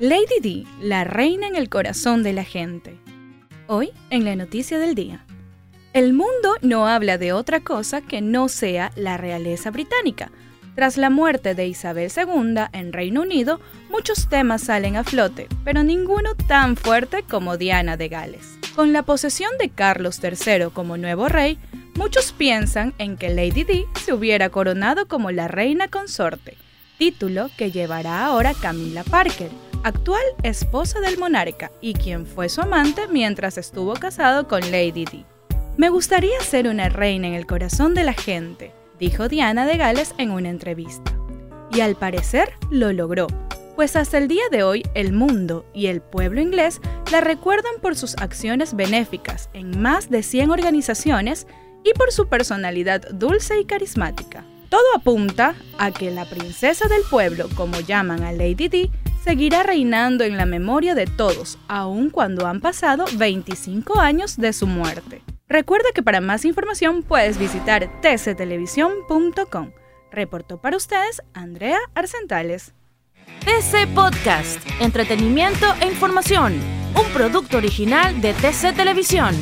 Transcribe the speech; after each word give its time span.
Lady 0.00 0.38
D, 0.40 0.64
la 0.80 1.02
reina 1.02 1.48
en 1.48 1.56
el 1.56 1.68
corazón 1.68 2.22
de 2.22 2.32
la 2.32 2.44
gente. 2.44 2.96
Hoy, 3.66 3.90
en 4.10 4.24
la 4.24 4.36
noticia 4.36 4.78
del 4.78 4.94
día. 4.94 5.24
El 5.92 6.12
mundo 6.12 6.54
no 6.62 6.86
habla 6.86 7.18
de 7.18 7.32
otra 7.32 7.58
cosa 7.58 8.00
que 8.00 8.20
no 8.20 8.48
sea 8.48 8.92
la 8.94 9.16
realeza 9.16 9.72
británica. 9.72 10.30
Tras 10.76 10.98
la 10.98 11.10
muerte 11.10 11.56
de 11.56 11.66
Isabel 11.66 12.12
II 12.16 12.66
en 12.72 12.92
Reino 12.92 13.22
Unido, 13.22 13.58
muchos 13.90 14.28
temas 14.28 14.62
salen 14.62 14.94
a 14.94 15.02
flote, 15.02 15.48
pero 15.64 15.82
ninguno 15.82 16.36
tan 16.46 16.76
fuerte 16.76 17.24
como 17.28 17.56
Diana 17.56 17.96
de 17.96 18.06
Gales. 18.08 18.56
Con 18.76 18.92
la 18.92 19.02
posesión 19.02 19.50
de 19.58 19.68
Carlos 19.68 20.20
III 20.22 20.70
como 20.72 20.96
nuevo 20.96 21.26
rey, 21.26 21.58
muchos 21.96 22.30
piensan 22.30 22.94
en 22.98 23.16
que 23.16 23.30
Lady 23.30 23.64
Di 23.64 23.84
se 24.04 24.12
hubiera 24.12 24.48
coronado 24.50 25.08
como 25.08 25.32
la 25.32 25.48
reina 25.48 25.88
consorte, 25.88 26.56
título 26.98 27.50
que 27.58 27.72
llevará 27.72 28.24
ahora 28.24 28.54
Camila 28.54 29.02
Parker 29.02 29.50
actual 29.88 30.22
esposa 30.42 31.00
del 31.00 31.18
monarca 31.18 31.72
y 31.80 31.94
quien 31.94 32.26
fue 32.26 32.48
su 32.48 32.60
amante 32.60 33.08
mientras 33.08 33.58
estuvo 33.58 33.94
casado 33.94 34.46
con 34.46 34.60
Lady 34.70 35.04
Di. 35.04 35.24
Me 35.76 35.88
gustaría 35.88 36.38
ser 36.40 36.68
una 36.68 36.88
reina 36.88 37.26
en 37.26 37.34
el 37.34 37.46
corazón 37.46 37.94
de 37.94 38.04
la 38.04 38.12
gente, 38.12 38.72
dijo 38.98 39.28
Diana 39.28 39.66
de 39.66 39.76
Gales 39.76 40.14
en 40.18 40.30
una 40.30 40.50
entrevista. 40.50 41.16
Y 41.72 41.80
al 41.80 41.96
parecer 41.96 42.52
lo 42.70 42.92
logró, 42.92 43.28
pues 43.76 43.96
hasta 43.96 44.18
el 44.18 44.28
día 44.28 44.42
de 44.50 44.62
hoy 44.62 44.82
el 44.94 45.12
mundo 45.12 45.64
y 45.72 45.86
el 45.86 46.00
pueblo 46.00 46.40
inglés 46.40 46.80
la 47.10 47.20
recuerdan 47.20 47.80
por 47.80 47.96
sus 47.96 48.16
acciones 48.16 48.74
benéficas 48.74 49.48
en 49.54 49.80
más 49.80 50.10
de 50.10 50.22
100 50.22 50.50
organizaciones 50.50 51.46
y 51.84 51.92
por 51.94 52.12
su 52.12 52.28
personalidad 52.28 53.08
dulce 53.10 53.58
y 53.58 53.64
carismática. 53.64 54.44
Todo 54.68 54.84
apunta 54.96 55.54
a 55.78 55.92
que 55.92 56.10
la 56.10 56.26
princesa 56.26 56.88
del 56.88 57.02
pueblo, 57.08 57.48
como 57.54 57.80
llaman 57.80 58.22
a 58.22 58.32
Lady 58.32 58.68
Di, 58.68 58.90
seguirá 59.28 59.62
reinando 59.62 60.24
en 60.24 60.38
la 60.38 60.46
memoria 60.46 60.94
de 60.94 61.04
todos, 61.04 61.58
aun 61.68 62.08
cuando 62.08 62.46
han 62.46 62.62
pasado 62.62 63.04
25 63.18 64.00
años 64.00 64.38
de 64.38 64.54
su 64.54 64.66
muerte. 64.66 65.20
Recuerda 65.46 65.90
que 65.94 66.02
para 66.02 66.22
más 66.22 66.46
información 66.46 67.02
puedes 67.02 67.36
visitar 67.36 67.90
tctelevisión.com. 68.00 69.72
Reportó 70.10 70.62
para 70.62 70.78
ustedes 70.78 71.20
Andrea 71.34 71.78
Arcentales. 71.94 72.72
TC 73.40 73.86
Podcast, 73.94 74.66
entretenimiento 74.80 75.66
e 75.82 75.88
información, 75.88 76.54
un 76.98 77.12
producto 77.12 77.58
original 77.58 78.22
de 78.22 78.32
TC 78.32 78.74
Televisión. 78.74 79.36